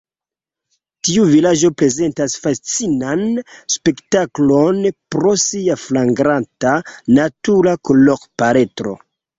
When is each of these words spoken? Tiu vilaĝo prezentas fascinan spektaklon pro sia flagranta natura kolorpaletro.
Tiu 1.07 1.25
vilaĝo 1.31 1.69
prezentas 1.81 2.37
fascinan 2.47 3.23
spektaklon 3.75 4.83
pro 5.17 5.37
sia 5.45 5.81
flagranta 5.87 6.77
natura 7.21 7.81
kolorpaletro. 7.91 9.03